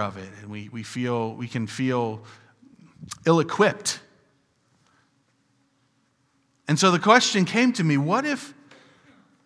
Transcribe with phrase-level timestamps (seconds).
[0.00, 2.22] of it, and we, we feel we can feel
[3.24, 4.00] ill-equipped.
[6.68, 8.54] And so the question came to me, what if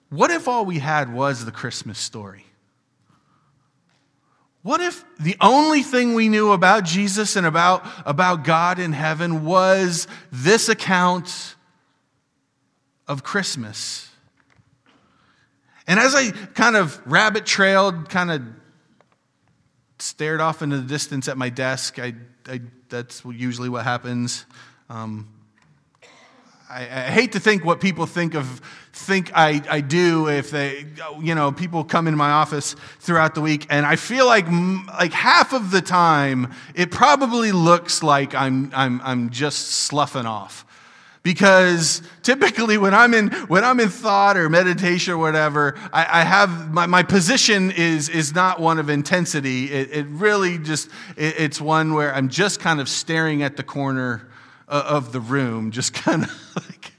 [0.09, 2.45] what if all we had was the Christmas story?
[4.63, 9.45] What if the only thing we knew about Jesus and about, about God in heaven
[9.45, 11.55] was this account
[13.09, 14.11] of Christmas?
[15.87, 18.43] And as I kind of rabbit trailed, kind of
[20.03, 22.15] stared off into the distance at my desk, I,
[22.49, 24.45] I that's usually what happens.
[24.89, 25.29] Um,
[26.69, 28.61] I, I, hate to think what people think of
[28.93, 30.87] think I, I do if they
[31.21, 34.47] you know people come into my office throughout the week and I feel like
[34.87, 40.65] like half of the time it probably looks like I'm I'm I'm just sloughing off
[41.23, 46.25] because typically when i'm in when i'm in thought or meditation or whatever i, I
[46.25, 49.71] have my, my position is is not one of intensity.
[49.71, 53.63] It, it really just it, it's one where i'm just kind of staring at the
[53.63, 54.29] corner
[54.69, 56.93] of the room just kind of like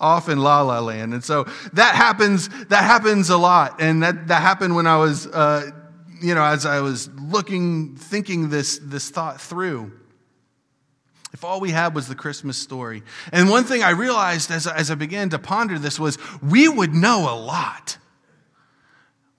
[0.00, 1.12] off in la la land.
[1.12, 3.80] And so that happens that happens a lot.
[3.80, 5.70] And that that happened when i was uh,
[6.20, 9.92] you know as i was looking thinking this this thought through
[11.32, 13.02] if all we had was the Christmas story.
[13.32, 16.94] And one thing I realized as, as I began to ponder this was we would
[16.94, 17.98] know a lot.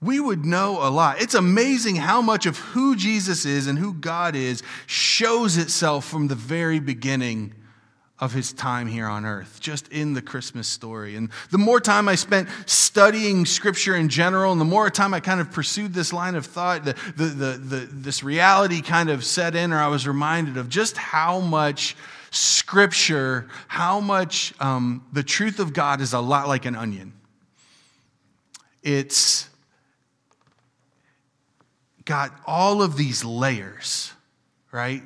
[0.02, 1.22] We would know a lot.
[1.22, 6.28] It's amazing how much of who Jesus is and who God is shows itself from
[6.28, 7.54] the very beginning
[8.20, 11.16] of his time here on earth, just in the Christmas story.
[11.16, 15.22] And the more time I spent studying scripture in general, and the more time I
[15.22, 19.23] kind of pursued this line of thought, the, the, the, the, this reality kind of
[19.23, 21.95] set in, or I was reminded of just how much
[22.31, 27.14] scripture, how much um, the truth of God is a lot like an onion.
[28.83, 29.48] It's
[32.06, 34.11] got all of these layers,
[34.72, 35.04] right?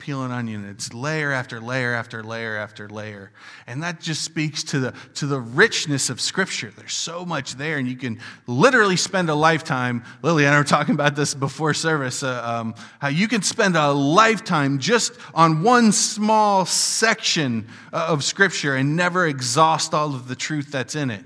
[0.00, 0.68] Peel an onion.
[0.68, 3.30] It's layer after layer after layer after layer.
[3.66, 6.72] And that just speaks to the, to the richness of Scripture.
[6.76, 10.02] There's so much there, and you can literally spend a lifetime.
[10.22, 13.76] Lily and I were talking about this before service uh, um, how you can spend
[13.76, 20.26] a lifetime just on one small section uh, of Scripture and never exhaust all of
[20.26, 21.24] the truth that's in it.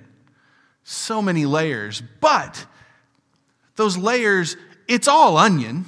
[0.82, 2.02] So many layers.
[2.20, 2.66] But
[3.76, 4.56] those layers,
[4.88, 5.86] it's all onion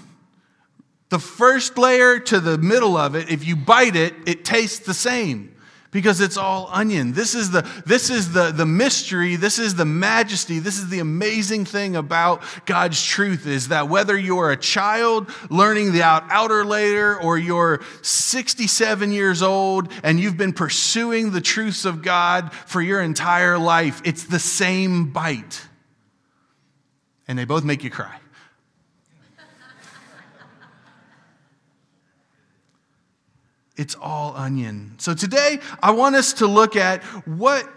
[1.09, 4.95] the first layer to the middle of it, if you bite it, it tastes the
[4.95, 5.57] same
[5.97, 7.13] because it's all onion.
[7.13, 10.99] This is the this is the the mystery, this is the majesty, this is the
[10.99, 16.65] amazing thing about God's truth is that whether you're a child learning the out, outer
[16.67, 22.83] layer or you're 67 years old and you've been pursuing the truths of God for
[22.83, 25.67] your entire life, it's the same bite.
[27.27, 28.19] And they both make you cry.
[33.77, 34.95] It's all onion.
[34.99, 37.69] So today, I want us to look at what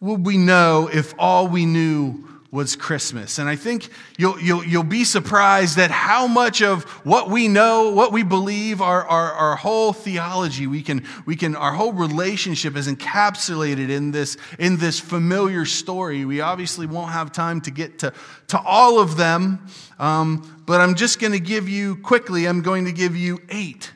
[0.00, 3.38] would we know if all we knew was Christmas.
[3.38, 3.88] And I think
[4.18, 8.82] you'll, you'll, you'll be surprised at how much of what we know, what we believe,
[8.82, 14.10] our, our, our whole theology, we can, we can, our whole relationship is encapsulated in
[14.10, 16.26] this, in this familiar story.
[16.26, 18.12] We obviously won't have time to get to,
[18.48, 19.66] to all of them,
[19.98, 23.92] um, but I'm just going to give you quickly, I'm going to give you eight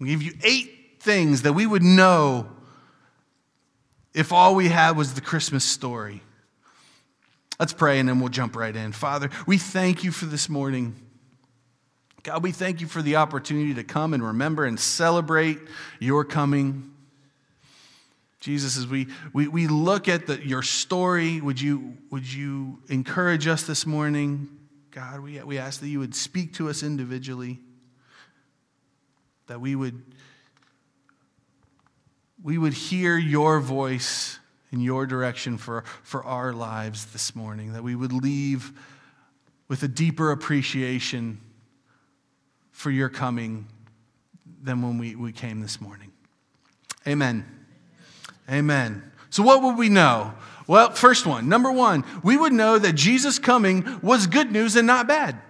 [0.00, 2.48] we give you eight things that we would know
[4.14, 6.22] if all we had was the Christmas story.
[7.58, 8.92] Let's pray and then we'll jump right in.
[8.92, 10.96] Father, we thank you for this morning.
[12.22, 15.58] God, we thank you for the opportunity to come and remember and celebrate
[15.98, 16.90] your coming.
[18.40, 23.46] Jesus, as we, we, we look at the, your story, would you, would you encourage
[23.46, 24.48] us this morning?
[24.90, 27.60] God, we, we ask that you would speak to us individually
[29.50, 30.00] that we would
[32.40, 34.38] we would hear your voice
[34.70, 38.72] in your direction for, for our lives this morning, that we would leave
[39.66, 41.40] with a deeper appreciation
[42.70, 43.66] for your coming
[44.62, 46.12] than when we, we came this morning.
[47.06, 47.44] Amen.
[48.48, 49.02] Amen.
[49.30, 50.32] So, what would we know?
[50.68, 54.86] Well, first one, number one, we would know that Jesus' coming was good news and
[54.86, 55.40] not bad.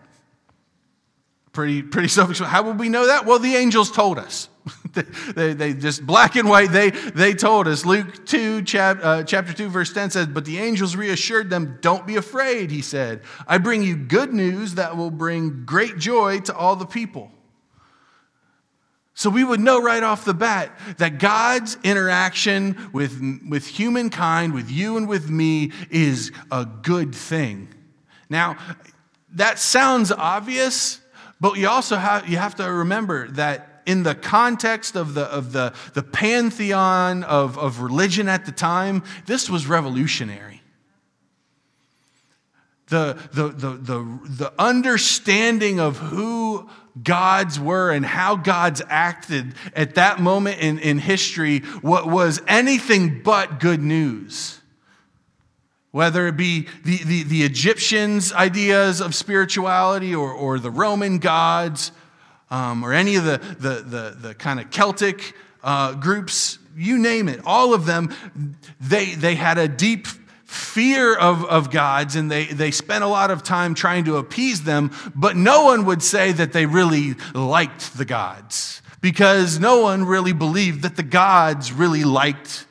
[1.52, 3.26] Pretty, pretty self How would we know that?
[3.26, 4.49] Well, the angels told us.
[5.35, 7.85] they, they, just black and white, they, they told us.
[7.85, 12.06] Luke 2, chap, uh, chapter 2, verse 10 says, But the angels reassured them, Don't
[12.06, 13.23] be afraid, he said.
[13.49, 17.32] I bring you good news that will bring great joy to all the people.
[19.14, 24.70] So we would know right off the bat that God's interaction with, with humankind, with
[24.70, 27.69] you and with me, is a good thing.
[28.31, 28.56] Now,
[29.35, 31.00] that sounds obvious,
[31.40, 35.52] But you also have, you have to remember that in the context of the, of
[35.52, 40.62] the, the pantheon of, of religion at the time, this was revolutionary.
[42.88, 46.69] The, the, the, the, the understanding of who
[47.02, 53.22] gods were and how gods acted at that moment in, in history what was anything
[53.22, 54.59] but good news.
[55.92, 61.90] Whether it be the, the, the Egyptians' ideas of spirituality or, or the Roman gods
[62.50, 67.28] um, or any of the, the, the, the kind of Celtic uh, groups, you name
[67.28, 68.14] it, all of them,
[68.81, 70.06] they, they had a deep
[70.44, 74.62] fear of, of gods and they, they spent a lot of time trying to appease
[74.62, 80.04] them, but no one would say that they really liked the gods because no one
[80.04, 82.66] really believed that the gods really liked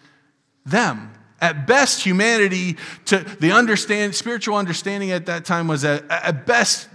[0.66, 1.12] them.
[1.42, 6.90] At best, humanity, to the understand, spiritual understanding at that time was at, at best,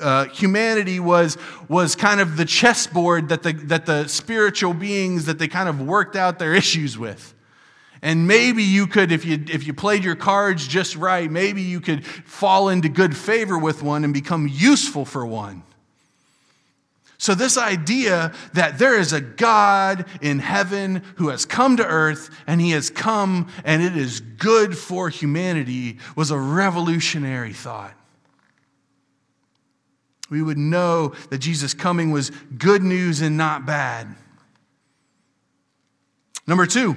[0.00, 1.36] uh, humanity was,
[1.68, 5.80] was kind of the chessboard that the, that the spiritual beings that they kind of
[5.80, 7.34] worked out their issues with.
[8.02, 11.80] And maybe you could, if you, if you played your cards just right, maybe you
[11.80, 15.62] could fall into good favor with one and become useful for one.
[17.20, 22.30] So, this idea that there is a God in heaven who has come to earth
[22.46, 27.92] and he has come and it is good for humanity was a revolutionary thought.
[30.30, 34.06] We would know that Jesus' coming was good news and not bad.
[36.46, 36.96] Number two,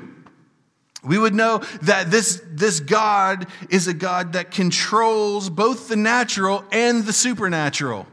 [1.03, 6.63] we would know that this, this God is a God that controls both the natural
[6.71, 8.07] and the supernatural.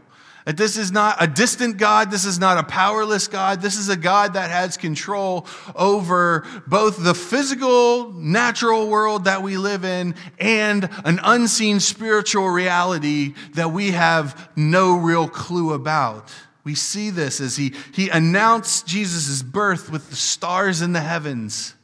[0.46, 3.88] That this is not a distant God, this is not a powerless God, this is
[3.88, 10.14] a God that has control over both the physical, natural world that we live in
[10.38, 16.32] and an unseen spiritual reality that we have no real clue about.
[16.64, 21.74] We see this as he, he announced Jesus' birth with the stars in the heavens.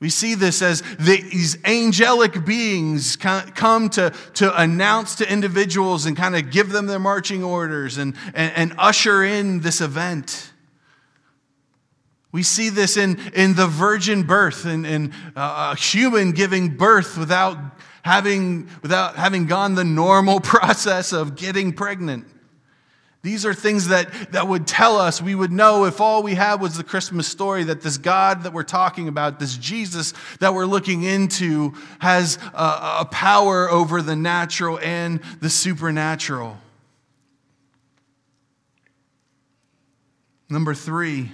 [0.00, 6.34] We see this as these angelic beings come to, to announce to individuals and kind
[6.34, 10.52] of give them their marching orders and, and, and usher in this event.
[12.32, 17.18] We see this in, in the virgin birth and in, uh, a human giving birth
[17.18, 17.58] without
[18.02, 22.26] having, without having gone the normal process of getting pregnant.
[23.22, 26.54] These are things that, that would tell us, we would know if all we had
[26.54, 30.64] was the Christmas story, that this God that we're talking about, this Jesus that we're
[30.64, 36.56] looking into, has a, a power over the natural and the supernatural.
[40.48, 41.30] Number three,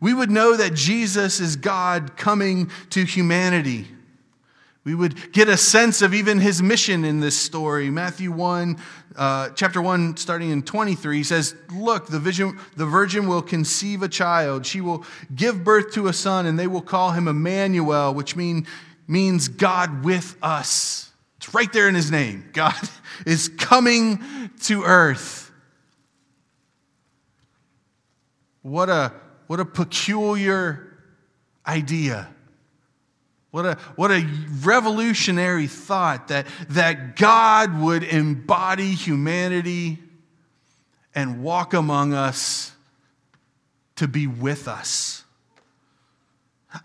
[0.00, 3.88] we would know that Jesus is God coming to humanity.
[4.82, 7.90] We would get a sense of even his mission in this story.
[7.90, 8.78] Matthew 1,
[9.14, 14.08] uh, chapter 1, starting in 23, says, Look, the, vision, the virgin will conceive a
[14.08, 14.64] child.
[14.64, 15.04] She will
[15.34, 18.66] give birth to a son, and they will call him Emmanuel, which mean,
[19.06, 21.10] means God with us.
[21.36, 22.48] It's right there in his name.
[22.54, 22.74] God
[23.26, 25.52] is coming to earth.
[28.62, 29.12] What a,
[29.46, 30.96] what a peculiar
[31.66, 32.28] idea.
[33.50, 34.26] What a, what a
[34.62, 39.98] revolutionary thought that, that God would embody humanity
[41.14, 42.72] and walk among us
[43.96, 45.24] to be with us.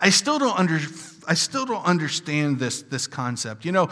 [0.02, 0.80] I still don't, under,
[1.28, 3.64] I still don't understand this, this concept.
[3.66, 3.90] You know,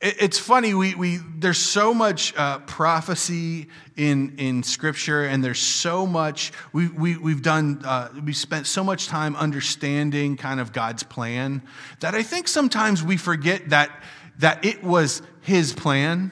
[0.00, 6.06] it's funny, we, we, there's so much uh, prophecy in, in Scripture, and there's so
[6.06, 11.02] much, we, we, we've done, uh, we spent so much time understanding kind of God's
[11.02, 11.62] plan
[11.98, 13.90] that I think sometimes we forget that,
[14.38, 16.30] that it was His plan.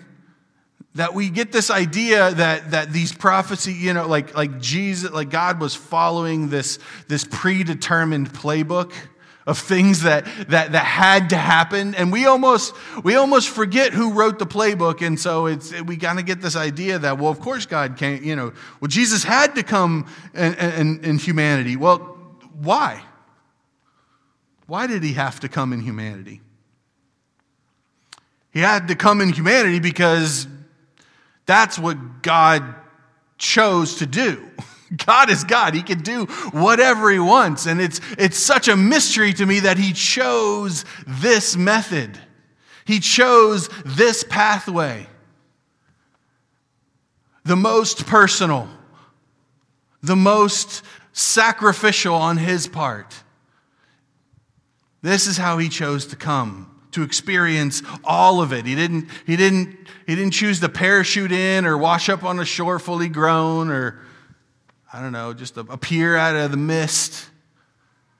[0.95, 5.29] That we get this idea that, that these prophecy, you know, like, like Jesus, like
[5.29, 8.95] God was following this, this predetermined playbook
[9.47, 11.95] of things that, that, that had to happen.
[11.95, 12.75] And we almost,
[13.05, 15.07] we almost forget who wrote the playbook.
[15.07, 18.25] And so it's, we kind of get this idea that, well, of course God came,
[18.25, 21.77] you know, well, Jesus had to come in, in, in humanity.
[21.77, 21.99] Well,
[22.61, 23.03] why?
[24.67, 26.41] Why did he have to come in humanity?
[28.51, 30.49] He had to come in humanity because
[31.45, 32.75] that's what God
[33.39, 34.51] chose to do.
[35.07, 35.75] God is God.
[35.75, 37.67] He can do whatever he wants.
[37.67, 42.19] And it's, it's such a mystery to me that he chose this method.
[42.85, 45.09] He chose this pathway.
[47.45, 48.69] The most personal,
[50.03, 53.23] the most sacrificial on his part.
[55.03, 58.67] This is how he chose to come to experience all of it.
[58.67, 59.77] He didn't, he didn't,
[60.07, 64.01] he didn't choose to parachute in or wash up on the shore fully grown or,
[64.93, 67.29] I don't know, just appear out of the mist.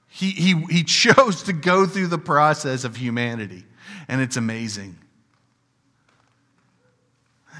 [0.07, 3.65] He, he, he chose to go through the process of humanity,
[4.07, 4.97] and it's amazing.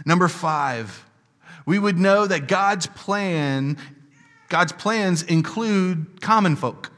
[0.06, 1.06] Number five,
[1.66, 3.78] we would know that God's plan,
[4.50, 6.92] God's plans include common folk.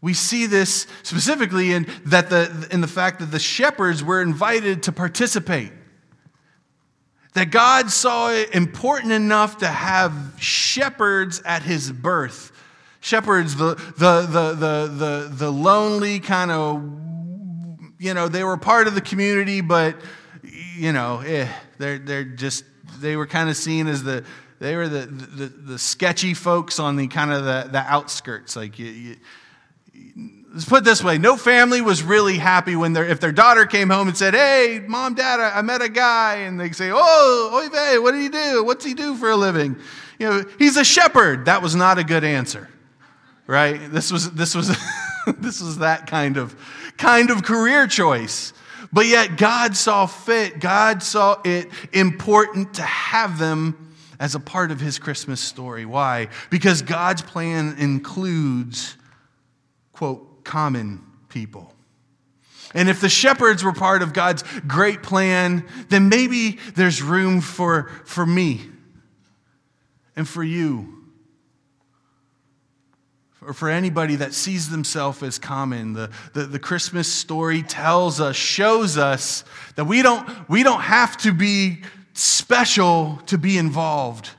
[0.00, 4.82] We see this specifically in, that the, in the fact that the shepherds were invited
[4.82, 5.72] to participate.
[7.34, 12.52] That God saw it important enough to have shepherds at his birth.
[13.00, 16.82] Shepherds, the, the, the, the, the, the lonely kind of,
[17.98, 19.96] you know, they were part of the community, but,
[20.76, 21.48] you know, eh,
[21.78, 22.64] they're, they're just,
[23.00, 24.24] they were kind of seen as the,
[24.60, 28.56] they were the, the, the sketchy folks on the kind of the, the outskirts.
[28.56, 28.86] Like, you,
[29.92, 31.18] you let's put it this way.
[31.18, 34.82] No family was really happy when their if their daughter came home and said hey
[34.86, 38.22] mom dad i, I met a guy and they say oh oy vey, what did
[38.22, 38.64] he do?
[38.64, 39.76] What's he do for a living?
[40.18, 41.46] You know he's a shepherd.
[41.46, 42.70] That was not a good answer
[43.46, 43.92] right?
[43.92, 44.68] This was this was
[45.38, 46.56] this was that kind of
[46.96, 48.52] kind of career choice.
[48.92, 54.70] But yet god saw fit god saw it important to have them as a part
[54.70, 55.84] of his christmas story.
[55.84, 56.28] Why?
[56.50, 58.96] Because god's plan includes
[59.92, 61.72] quote, common people.
[62.74, 67.90] And if the shepherds were part of God's great plan, then maybe there's room for,
[68.04, 68.62] for me
[70.16, 70.90] and for you.
[73.40, 75.92] Or for anybody that sees themselves as common.
[75.92, 79.44] The, the, the Christmas story tells us, shows us
[79.76, 81.82] that we don't, we don't have to be
[82.14, 84.30] special to be involved.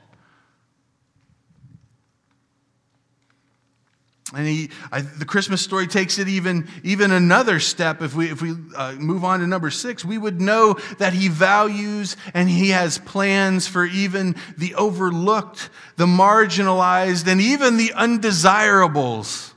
[4.34, 8.02] And he, I, the Christmas story takes it even, even another step.
[8.02, 11.28] If we, if we uh, move on to number six, we would know that he
[11.28, 19.54] values and he has plans for even the overlooked, the marginalized, and even the undesirables.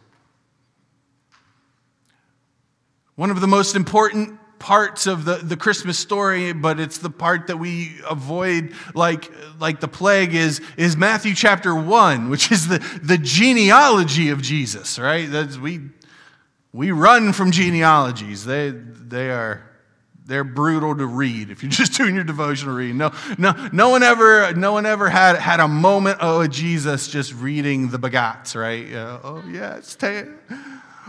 [3.16, 7.48] One of the most important parts of the, the Christmas story, but it's the part
[7.48, 12.80] that we avoid like, like the plague is, is Matthew chapter 1, which is the,
[13.02, 15.30] the genealogy of Jesus, right?
[15.30, 15.80] That's, we,
[16.74, 18.46] we run from genealogies.
[18.46, 19.70] They, they are
[20.30, 22.98] they're brutal to read if you're just doing your devotional reading.
[22.98, 27.08] No, no, no one ever, no one ever had, had a moment of oh, Jesus
[27.08, 28.94] just reading the begats, right?
[28.94, 29.98] Uh, oh yeah, it's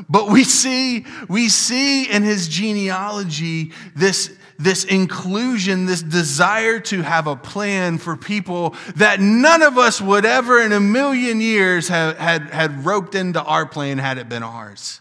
[0.09, 7.27] but we see, we see in his genealogy this, this inclusion, this desire to have
[7.27, 12.19] a plan for people that none of us would ever in a million years have
[12.19, 15.01] had, had roped into our plan had it been ours.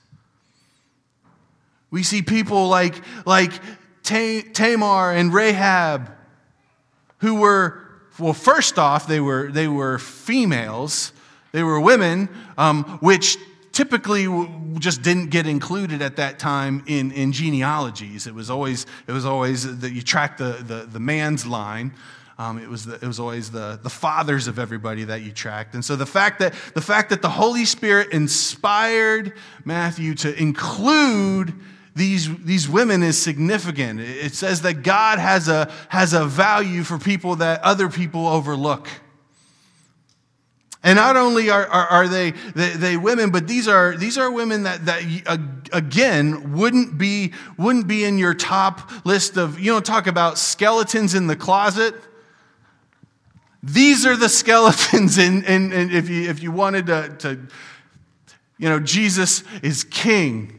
[1.92, 3.52] We see people like, like
[4.04, 6.12] Tamar and Rahab,
[7.18, 7.86] who were,
[8.18, 11.12] well, first off, they were, they were females,
[11.52, 13.38] they were women, um, which
[13.80, 14.28] typically
[14.78, 18.28] just didn't get included at that time in, in genealogies.
[18.28, 21.94] It was always, it was always that you track the, the, the man's line.
[22.38, 25.76] Um, it, was the, it was always the, the fathers of everybody that you tracked.
[25.76, 29.32] And so the fact that, the fact that the Holy Spirit inspired
[29.64, 31.54] Matthew to include
[31.96, 34.02] these, these women is significant.
[34.02, 38.90] It says that God has a, has a value for people that other people overlook.
[40.82, 44.32] And not only are, are, are they, they, they, women, but these are, these are
[44.32, 45.38] women that, that uh,
[45.74, 51.16] again, wouldn't be, wouldn't be in your top list of, you don't talk about skeletons
[51.16, 51.96] in the closet.
[53.62, 57.40] These are the skeletons in, in, in if, you, if you wanted to, to,
[58.58, 60.56] you know, Jesus is king.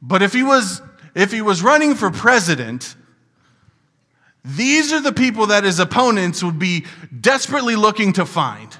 [0.00, 0.80] But if he was,
[1.14, 2.96] if he was running for president,
[4.44, 6.86] these are the people that his opponents would be
[7.20, 8.76] desperately looking to find,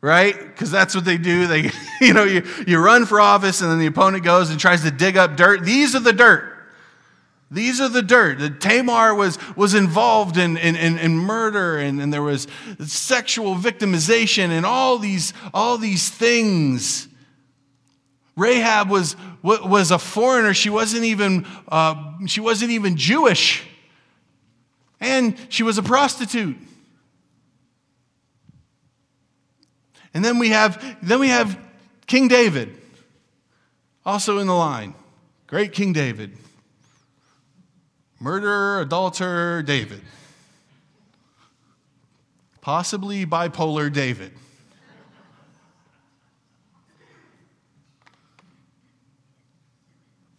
[0.00, 0.36] right?
[0.36, 1.46] Because that's what they do.
[1.46, 4.82] They, you know, you, you run for office and then the opponent goes and tries
[4.82, 5.64] to dig up dirt.
[5.64, 6.54] These are the dirt.
[7.50, 8.40] These are the dirt.
[8.40, 12.46] The Tamar was, was involved in, in, in, in murder and, and there was
[12.84, 17.08] sexual victimization and all these, all these things.
[18.36, 20.52] Rahab was, was a foreigner.
[20.52, 23.64] She wasn't even, uh, she wasn't even Jewish
[25.00, 26.56] and she was a prostitute.
[30.14, 31.58] And then we have then we have
[32.06, 32.74] King David
[34.04, 34.94] also in the line.
[35.46, 36.36] Great King David.
[38.20, 40.00] Murderer, adulterer, David.
[42.60, 44.32] Possibly bipolar David.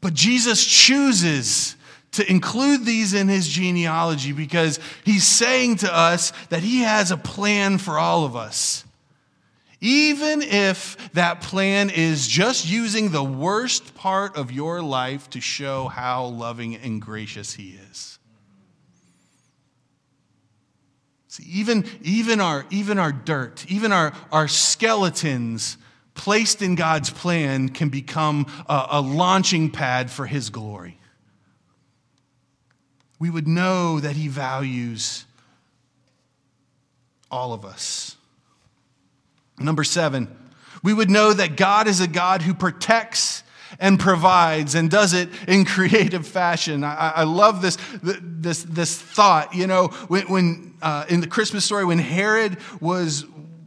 [0.02, 1.76] But Jesus chooses
[2.12, 7.18] to include these in his genealogy because he's saying to us that he has a
[7.18, 8.84] plan for all of us.
[9.82, 15.88] Even if that plan is just using the worst part of your life to show
[15.88, 18.20] how loving and gracious he is.
[21.30, 25.78] See, even, even, our, even our dirt, even our, our skeletons
[26.14, 30.99] placed in God's plan can become a, a launching pad for his glory
[33.20, 35.26] we would know that He values
[37.30, 38.16] all of us.
[39.60, 40.36] Number seven,
[40.82, 43.44] we would know that God is a God who protects
[43.80, 46.84] and provides and does it in creative fashion.
[46.84, 49.54] I, I love this, this, this thought.
[49.54, 53.26] You know, when, when uh, in the Christmas story, when Herod was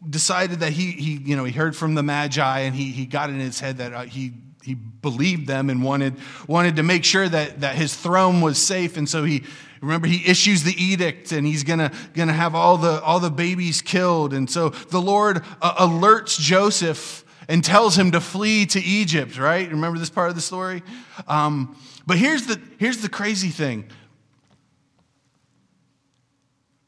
[0.09, 3.31] decided that he, he, you know, he heard from the Magi and he, he got
[3.31, 4.33] in his head that uh, he
[4.63, 6.15] he believed them and wanted,
[6.47, 8.97] wanted to make sure that, that his throne was safe.
[8.97, 9.43] And so he,
[9.81, 13.83] remember, he issues the edict and he's gonna, gonna have all the, all the babies
[13.83, 14.33] killed.
[14.33, 19.69] And so the Lord uh, alerts Joseph and tells him to flee to Egypt, right?
[19.69, 20.83] Remember this part of the story?
[21.27, 21.77] Um,
[22.07, 23.91] but here's the, here's the crazy thing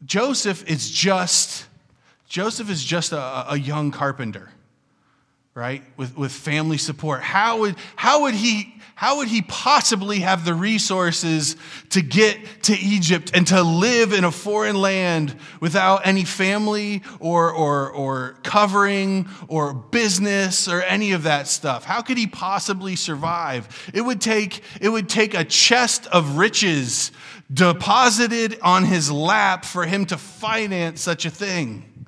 [0.04, 1.66] Joseph is just,
[2.28, 4.50] Joseph is just a, a young carpenter
[5.54, 7.22] right with, with family support.
[7.22, 11.54] How would, how, would he, how would he possibly have the resources
[11.90, 17.52] to get to egypt and to live in a foreign land without any family or,
[17.52, 21.84] or, or covering or business or any of that stuff?
[21.84, 23.90] How could he possibly survive?
[23.94, 27.12] It would take, it would take a chest of riches
[27.52, 32.06] deposited on his lap for him to finance such a thing.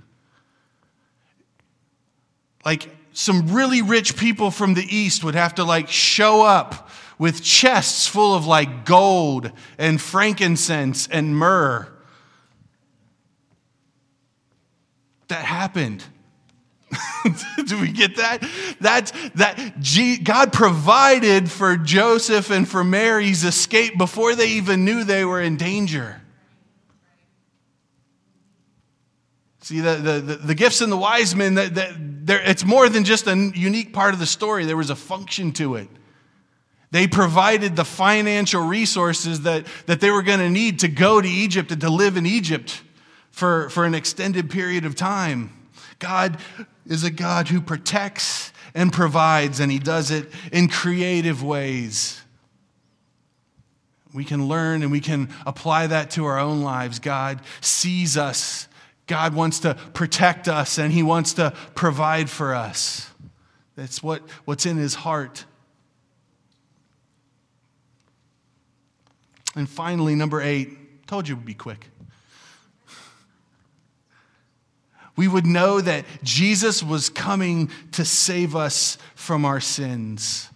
[2.65, 7.43] Like some really rich people from the east would have to like show up with
[7.43, 11.89] chests full of like gold and frankincense and myrrh.
[15.29, 16.05] That happened.
[17.67, 18.47] Do we get that?
[18.83, 25.05] That's that G, God provided for Joseph and for Mary's escape before they even knew
[25.05, 26.21] they were in danger.
[29.67, 33.27] See, the, the, the, gifts and the wise men, that, that it's more than just
[33.27, 35.89] a unique part of the story, there was a function to it.
[36.93, 41.29] They provided the financial resources that, that they were going to need to go to
[41.29, 42.81] Egypt and to live in Egypt
[43.33, 45.51] for, for an extended period of time.
[45.99, 46.39] God
[46.87, 52.23] is a God who protects and provides, and He does it in creative ways.
[54.15, 57.01] We can learn and we can apply that to our own lives.
[57.01, 58.69] God sees us
[59.07, 63.11] God wants to protect us and He wants to provide for us.
[63.77, 65.45] That's what, what's in His heart.
[69.55, 71.89] And finally, number eight, told you it would be quick.
[75.17, 80.51] We would know that Jesus was coming to save us from our sins.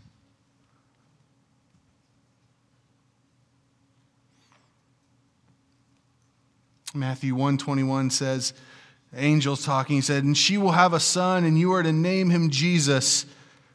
[6.94, 8.52] Matthew 121 says,
[9.14, 12.30] angels talking, he said, And she will have a son, and you are to name
[12.30, 13.26] him Jesus,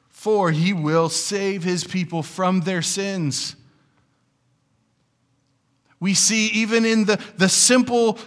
[0.09, 3.55] for he will save his people from their sins.
[5.99, 8.19] We see even in the, the simple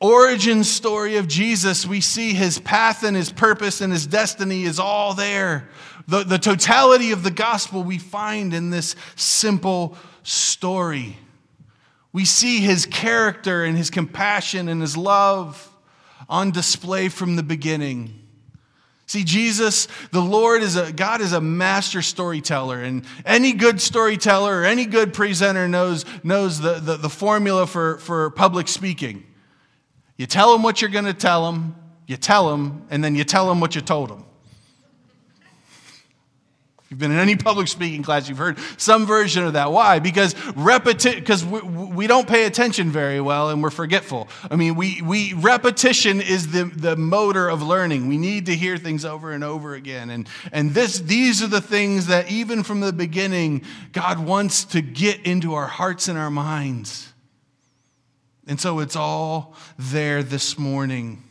[0.00, 4.78] origin story of Jesus, we see his path and his purpose and his destiny is
[4.78, 5.68] all there.
[6.08, 11.16] The, the totality of the gospel we find in this simple story.
[12.12, 15.74] We see his character and his compassion and his love
[16.28, 18.18] on display from the beginning.
[19.06, 24.60] See, Jesus, the Lord is a God is a master storyteller, and any good storyteller
[24.60, 29.24] or any good presenter knows, knows the, the, the formula for, for public speaking.
[30.16, 31.74] You tell them what you're going to tell them,
[32.06, 34.24] you tell them, and then you tell them what you told them
[36.92, 39.72] you've been in any public speaking class, you've heard some version of that.
[39.72, 39.98] Why?
[39.98, 44.28] Because repetition, because we, we don't pay attention very well and we're forgetful.
[44.50, 48.08] I mean, we, we repetition is the, the motor of learning.
[48.08, 50.10] We need to hear things over and over again.
[50.10, 54.82] And, and this, these are the things that even from the beginning, God wants to
[54.82, 57.10] get into our hearts and our minds.
[58.46, 61.22] And so it's all there this morning.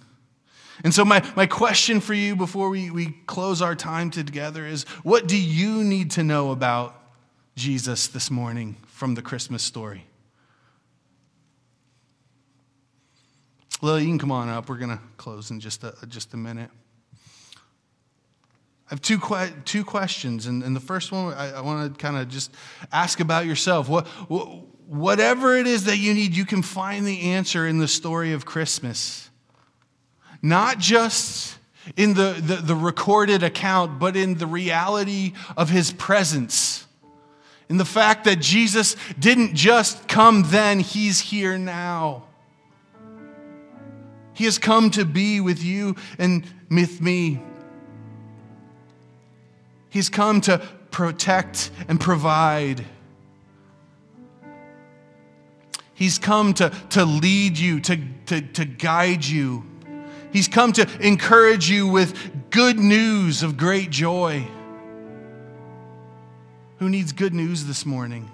[0.84, 4.84] And so, my, my question for you before we, we close our time together is
[5.04, 7.00] what do you need to know about
[7.56, 10.06] Jesus this morning from the Christmas story?
[13.82, 14.70] Lily, you can come on up.
[14.70, 16.70] We're going to close in just a, just a minute.
[18.91, 20.46] I have two, que- two questions.
[20.46, 22.52] And, and the first one, I, I want to kind of just
[22.91, 23.89] ask about yourself.
[23.89, 24.48] What, what,
[24.86, 28.46] whatever it is that you need, you can find the answer in the story of
[28.46, 29.31] Christmas.
[30.42, 31.58] Not just
[31.96, 36.86] in the, the, the recorded account, but in the reality of his presence.
[37.70, 42.24] In the fact that Jesus didn't just come then, he's here now.
[44.34, 47.42] He has come to be with you and with me.
[49.90, 52.86] He's come to protect and provide.
[55.94, 59.64] He's come to, to lead you, to, to, to guide you.
[60.32, 64.48] He's come to encourage you with good news of great joy.
[66.80, 68.32] Who needs good news this morning?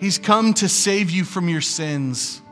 [0.00, 2.42] He's come to save you from your sins.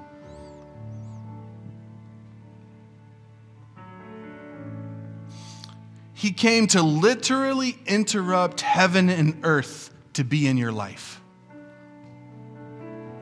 [6.12, 11.20] He came to literally interrupt heaven and earth to be in your life.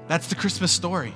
[0.07, 1.15] That's the Christmas story.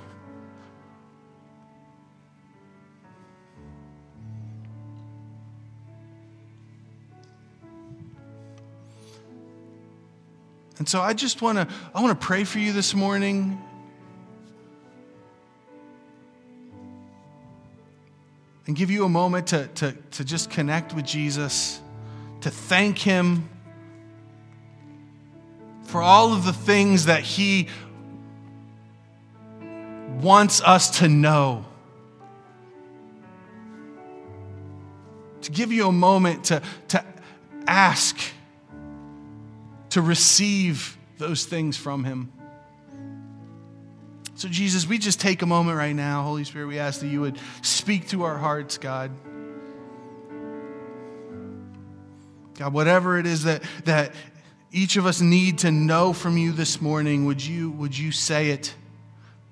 [10.79, 13.63] And so I just want to I want to pray for you this morning.
[18.67, 21.81] And give you a moment to, to, to just connect with Jesus,
[22.41, 23.49] to thank Him
[25.85, 27.69] for all of the things that He
[30.21, 31.65] wants us to know.
[35.43, 37.05] To give you a moment to, to
[37.69, 38.19] ask
[39.97, 42.31] to receive those things from Him.
[44.35, 46.23] So, Jesus, we just take a moment right now.
[46.23, 49.11] Holy Spirit, we ask that you would speak to our hearts, God.
[52.59, 54.15] God, whatever it is that, that
[54.71, 58.51] each of us need to know from you this morning, would you, would you say
[58.51, 58.75] it?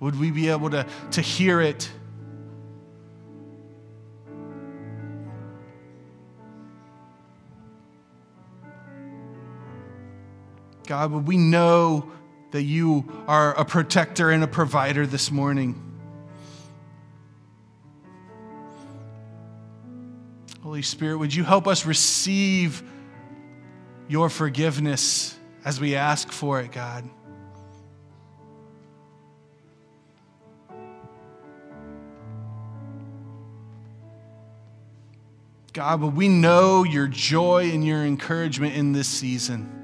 [0.01, 1.91] Would we be able to, to hear it?
[10.87, 12.11] God, would we know
[12.51, 15.81] that you are a protector and a provider this morning?
[20.62, 22.83] Holy Spirit, would you help us receive
[24.09, 27.09] your forgiveness as we ask for it, God?
[35.73, 39.84] God, but we know your joy and your encouragement in this season.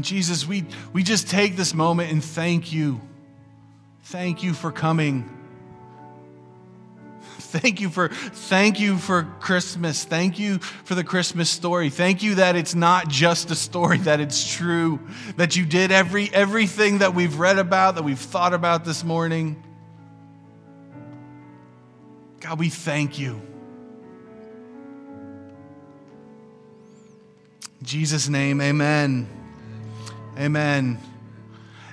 [0.00, 3.02] And Jesus, we, we just take this moment and thank you.
[4.04, 5.28] Thank you for coming.
[7.20, 10.02] Thank you for thank you for Christmas.
[10.04, 11.90] Thank you for the Christmas story.
[11.90, 15.00] Thank you that it's not just a story, that it's true.
[15.36, 19.62] That you did every everything that we've read about, that we've thought about this morning.
[22.40, 23.38] God, we thank you.
[27.80, 29.39] In Jesus' name, amen.
[30.40, 30.98] Amen.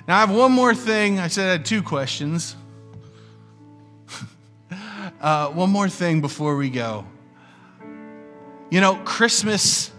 [0.06, 1.18] Now, I have one more thing.
[1.18, 2.56] I said I had two questions.
[5.20, 7.04] uh, one more thing before we go.
[8.70, 9.90] You know, Christmas,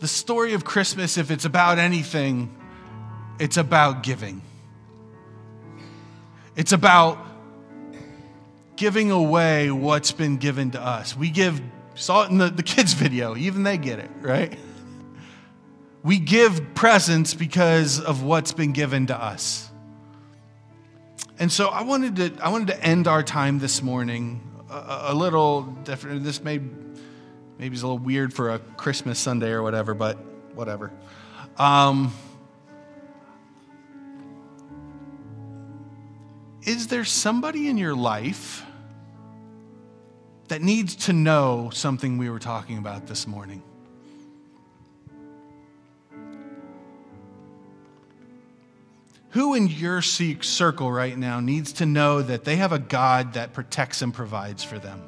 [0.00, 2.52] the story of Christmas, if it's about anything,
[3.38, 4.42] it's about giving.
[6.56, 7.24] It's about
[8.74, 11.16] giving away what's been given to us.
[11.16, 11.62] We give,
[11.94, 14.58] saw it in the, the kids' video, even they get it, right?
[16.04, 19.70] We give presents because of what's been given to us.
[21.38, 25.14] And so I wanted to, I wanted to end our time this morning a, a
[25.14, 26.22] little different.
[26.22, 30.18] This may, maybe it's a little weird for a Christmas Sunday or whatever, but
[30.54, 30.92] whatever.
[31.56, 32.12] Um,
[36.64, 38.62] is there somebody in your life
[40.48, 43.62] that needs to know something we were talking about this morning?
[49.34, 53.52] Who in your circle right now needs to know that they have a God that
[53.52, 55.02] protects and provides for them?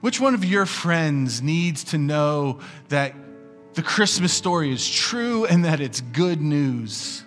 [0.00, 3.14] Which one of your friends needs to know that
[3.74, 7.22] the Christmas story is true and that it's good news?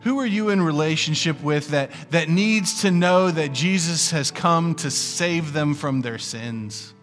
[0.00, 4.74] Who are you in relationship with that, that needs to know that Jesus has come
[4.76, 6.94] to save them from their sins?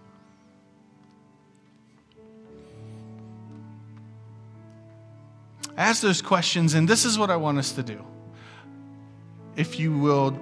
[5.78, 8.04] Ask those questions, and this is what I want us to do.
[9.56, 10.38] If you will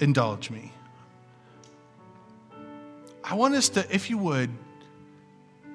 [0.00, 0.72] indulge me,
[3.22, 4.50] I want us to, if you would,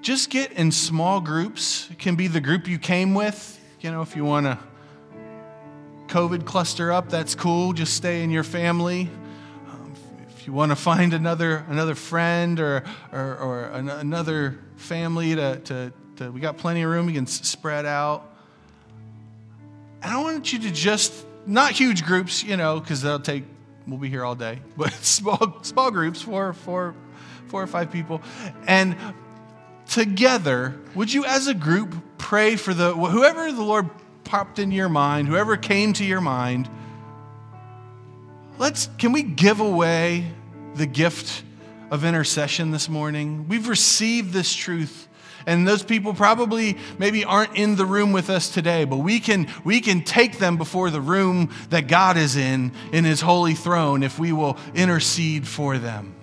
[0.02, 1.88] just get in small groups.
[1.91, 3.60] It can be the group you came with.
[3.80, 4.58] You know, if you want to
[6.10, 7.72] COVID cluster up, that's cool.
[7.72, 9.08] Just stay in your family.
[9.69, 9.93] Um,
[10.28, 15.58] if you want to find another another friend or or, or an, another family to,
[15.58, 17.10] to, to, we got plenty of room.
[17.10, 18.36] You can spread out.
[20.02, 21.13] And I want you to just
[21.45, 23.43] not huge groups, you know, because they'll take.
[23.86, 26.95] We'll be here all day, but small small groups, four four
[27.50, 28.24] four or five people,
[28.65, 28.95] and
[29.88, 33.89] together, would you as a group pray for the whoever the Lord
[34.30, 36.70] popped in your mind, whoever came to your mind,
[38.60, 40.32] let's can we give away
[40.76, 41.42] the gift
[41.89, 43.48] of intercession this morning?
[43.50, 45.08] We've received this truth.
[45.48, 49.48] And those people probably maybe aren't in the room with us today, but we can,
[49.63, 54.04] we can take them before the room that God is in, in his holy throne,
[54.04, 56.13] if we will intercede for them.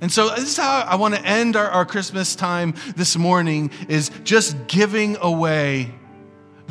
[0.00, 3.70] And so this is how I want to end our, our Christmas time this morning
[3.88, 5.94] is just giving away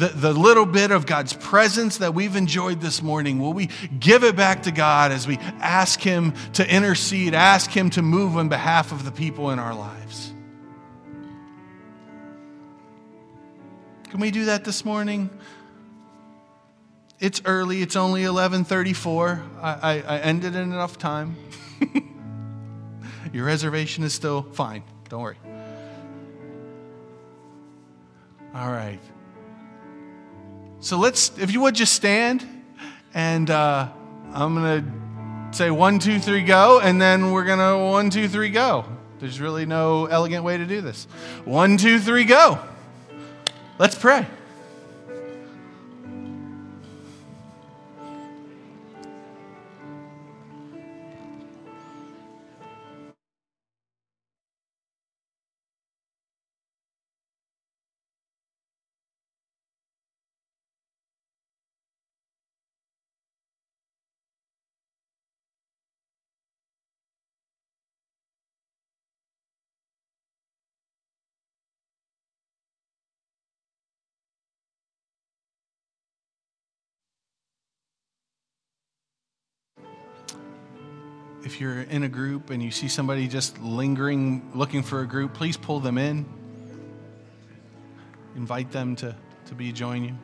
[0.02, 4.24] the, the little bit of God's presence that we've enjoyed this morning, will we give
[4.24, 8.50] it back to God as we ask Him to intercede, ask Him to move on
[8.50, 10.34] behalf of the people in our lives?
[14.10, 15.30] Can we do that this morning?
[17.20, 17.84] It's early.
[17.84, 19.44] It's only 11:34.
[19.62, 21.36] I, I, I ended in enough time.
[23.34, 24.82] Your reservation is still fine.
[25.10, 25.38] Don't worry.
[28.56, 29.00] All right.
[30.84, 32.44] So let's, if you would just stand,
[33.14, 33.88] and uh,
[34.34, 38.28] I'm going to say one, two, three, go, and then we're going to one, two,
[38.28, 38.86] three, go.
[39.20, 41.06] There's really no elegant way to do this.
[41.46, 42.58] One, two, three, go.
[43.78, 44.26] Let's pray.
[81.44, 85.34] If you're in a group and you see somebody just lingering, looking for a group,
[85.34, 86.26] please pull them in.
[88.36, 89.16] Invite them to,
[89.48, 90.16] to be join you.